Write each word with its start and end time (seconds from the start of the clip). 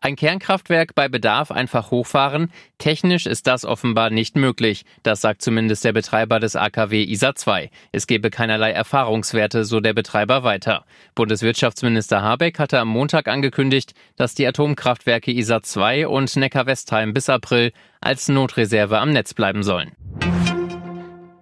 Ein 0.00 0.14
Kernkraftwerk 0.14 0.94
bei 0.94 1.08
Bedarf 1.08 1.50
einfach 1.50 1.90
hochfahren? 1.90 2.52
Technisch 2.78 3.26
ist 3.26 3.46
das 3.46 3.64
offenbar 3.64 4.10
nicht 4.10 4.36
möglich. 4.36 4.84
Das 5.02 5.22
sagt 5.22 5.42
zumindest 5.42 5.84
der 5.84 5.94
Betreiber 5.94 6.38
des 6.38 6.54
AKW 6.54 7.02
ISA 7.02 7.34
2. 7.34 7.70
Es 7.92 8.06
gebe 8.06 8.30
keinerlei 8.30 8.72
Erfahrungswerte, 8.72 9.64
so 9.64 9.80
der 9.80 9.94
Betreiber 9.94 10.44
weiter. 10.44 10.84
Bundeswirtschaftsminister 11.14 12.22
Habeck 12.22 12.58
hatte 12.58 12.78
am 12.78 12.88
Montag 12.88 13.26
angekündigt, 13.26 13.94
dass 14.16 14.34
die 14.34 14.46
Atomkraftwerke 14.46 15.32
ISA 15.32 15.62
2 15.62 16.06
und 16.06 16.36
Neckar-Westheim 16.36 17.14
bis 17.14 17.30
April 17.30 17.72
als 18.00 18.28
Notreserve 18.28 18.98
am 18.98 19.10
Netz 19.10 19.32
bleiben 19.32 19.62
sollen. 19.62 19.92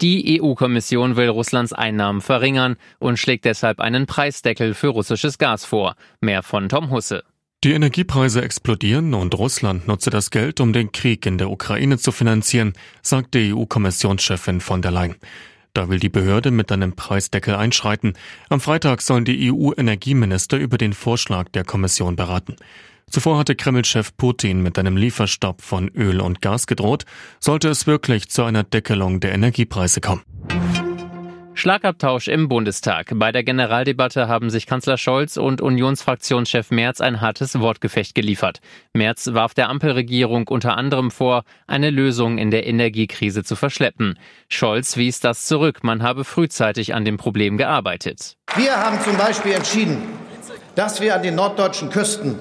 Die 0.00 0.40
EU-Kommission 0.40 1.16
will 1.16 1.28
Russlands 1.28 1.72
Einnahmen 1.72 2.20
verringern 2.20 2.76
und 2.98 3.18
schlägt 3.18 3.46
deshalb 3.46 3.80
einen 3.80 4.06
Preisdeckel 4.06 4.74
für 4.74 4.88
russisches 4.88 5.38
Gas 5.38 5.64
vor. 5.64 5.96
Mehr 6.20 6.42
von 6.42 6.68
Tom 6.68 6.90
Husse. 6.90 7.24
Die 7.64 7.72
Energiepreise 7.72 8.42
explodieren 8.42 9.14
und 9.14 9.38
Russland 9.38 9.88
nutze 9.88 10.10
das 10.10 10.30
Geld, 10.30 10.60
um 10.60 10.74
den 10.74 10.92
Krieg 10.92 11.24
in 11.24 11.38
der 11.38 11.48
Ukraine 11.48 11.96
zu 11.96 12.12
finanzieren, 12.12 12.74
sagte 13.00 13.38
EU-Kommissionschefin 13.38 14.60
von 14.60 14.82
der 14.82 14.90
Leyen. 14.90 15.14
Da 15.72 15.88
will 15.88 15.98
die 15.98 16.10
Behörde 16.10 16.50
mit 16.50 16.70
einem 16.70 16.94
Preisdeckel 16.94 17.54
einschreiten. 17.54 18.12
Am 18.50 18.60
Freitag 18.60 19.00
sollen 19.00 19.24
die 19.24 19.50
EU-Energieminister 19.50 20.58
über 20.58 20.76
den 20.76 20.92
Vorschlag 20.92 21.48
der 21.48 21.64
Kommission 21.64 22.16
beraten. 22.16 22.56
Zuvor 23.08 23.38
hatte 23.38 23.54
Kreml-Chef 23.54 24.14
Putin 24.18 24.62
mit 24.62 24.78
einem 24.78 24.98
Lieferstopp 24.98 25.62
von 25.62 25.88
Öl 25.88 26.20
und 26.20 26.42
Gas 26.42 26.66
gedroht, 26.66 27.06
sollte 27.40 27.70
es 27.70 27.86
wirklich 27.86 28.28
zu 28.28 28.44
einer 28.44 28.64
Deckelung 28.64 29.20
der 29.20 29.32
Energiepreise 29.32 30.02
kommen. 30.02 30.20
Schlagabtausch 31.64 32.28
im 32.28 32.48
Bundestag. 32.50 33.12
Bei 33.14 33.32
der 33.32 33.42
Generaldebatte 33.42 34.28
haben 34.28 34.50
sich 34.50 34.66
Kanzler 34.66 34.98
Scholz 34.98 35.38
und 35.38 35.62
Unionsfraktionschef 35.62 36.70
Merz 36.70 37.00
ein 37.00 37.22
hartes 37.22 37.58
Wortgefecht 37.58 38.14
geliefert. 38.14 38.60
Merz 38.92 39.30
warf 39.32 39.54
der 39.54 39.70
Ampelregierung 39.70 40.46
unter 40.48 40.76
anderem 40.76 41.10
vor, 41.10 41.44
eine 41.66 41.88
Lösung 41.88 42.36
in 42.36 42.50
der 42.50 42.66
Energiekrise 42.66 43.44
zu 43.44 43.56
verschleppen. 43.56 44.18
Scholz 44.50 44.98
wies 44.98 45.20
das 45.20 45.46
zurück, 45.46 45.82
man 45.82 46.02
habe 46.02 46.24
frühzeitig 46.24 46.92
an 46.92 47.06
dem 47.06 47.16
Problem 47.16 47.56
gearbeitet. 47.56 48.36
Wir 48.56 48.76
haben 48.76 49.00
zum 49.00 49.16
Beispiel 49.16 49.52
entschieden, 49.52 50.02
dass 50.74 51.00
wir 51.00 51.14
an 51.14 51.22
den 51.22 51.34
norddeutschen 51.34 51.88
Küsten 51.88 52.38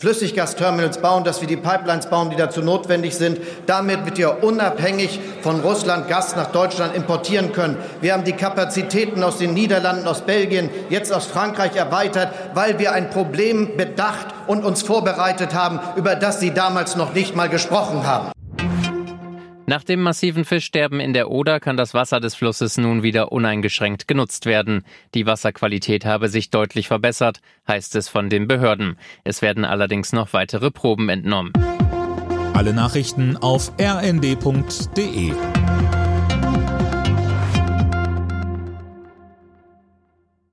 Flüssiggasterminals 0.00 0.96
bauen, 0.96 1.24
dass 1.24 1.42
wir 1.42 1.46
die 1.46 1.58
Pipelines 1.58 2.06
bauen, 2.06 2.30
die 2.30 2.36
dazu 2.36 2.62
notwendig 2.62 3.14
sind. 3.14 3.38
Damit 3.66 4.06
wird 4.06 4.16
wir 4.16 4.42
unabhängig 4.42 5.20
von 5.42 5.60
Russland 5.60 6.08
Gas 6.08 6.34
nach 6.36 6.52
Deutschland 6.52 6.96
importieren 6.96 7.52
können. 7.52 7.76
Wir 8.00 8.14
haben 8.14 8.24
die 8.24 8.32
Kapazitäten 8.32 9.22
aus 9.22 9.36
den 9.36 9.52
Niederlanden, 9.52 10.08
aus 10.08 10.22
Belgien, 10.22 10.70
jetzt 10.88 11.12
aus 11.12 11.26
Frankreich 11.26 11.76
erweitert, 11.76 12.32
weil 12.54 12.78
wir 12.78 12.92
ein 12.92 13.10
Problem 13.10 13.76
bedacht 13.76 14.28
und 14.46 14.64
uns 14.64 14.80
vorbereitet 14.80 15.52
haben, 15.52 15.80
über 15.96 16.16
das 16.16 16.40
Sie 16.40 16.54
damals 16.54 16.96
noch 16.96 17.12
nicht 17.12 17.36
mal 17.36 17.50
gesprochen 17.50 18.06
haben. 18.06 18.32
Nach 19.70 19.84
dem 19.84 20.02
massiven 20.02 20.44
Fischsterben 20.44 20.98
in 20.98 21.12
der 21.12 21.30
Oder 21.30 21.60
kann 21.60 21.76
das 21.76 21.94
Wasser 21.94 22.18
des 22.18 22.34
Flusses 22.34 22.76
nun 22.76 23.04
wieder 23.04 23.30
uneingeschränkt 23.30 24.08
genutzt 24.08 24.44
werden. 24.44 24.82
Die 25.14 25.26
Wasserqualität 25.26 26.04
habe 26.04 26.28
sich 26.28 26.50
deutlich 26.50 26.88
verbessert, 26.88 27.40
heißt 27.68 27.94
es 27.94 28.08
von 28.08 28.30
den 28.30 28.48
Behörden. 28.48 28.98
Es 29.22 29.42
werden 29.42 29.64
allerdings 29.64 30.12
noch 30.12 30.32
weitere 30.32 30.72
Proben 30.72 31.08
entnommen. 31.08 31.52
Alle 32.52 32.72
Nachrichten 32.74 33.36
auf 33.36 33.70
rnd.de 33.80 35.34